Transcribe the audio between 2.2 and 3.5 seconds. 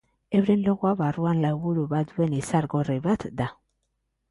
izar gorri bat